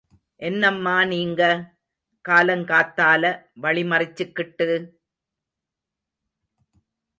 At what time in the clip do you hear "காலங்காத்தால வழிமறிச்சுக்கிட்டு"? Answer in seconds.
2.25-4.69